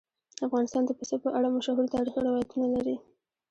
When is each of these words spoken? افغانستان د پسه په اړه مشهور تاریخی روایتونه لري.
افغانستان 0.45 0.83
د 0.85 0.91
پسه 0.99 1.15
په 1.23 1.29
اړه 1.37 1.47
مشهور 1.57 1.85
تاریخی 1.95 2.19
روایتونه 2.27 2.65
لري. 2.75 2.95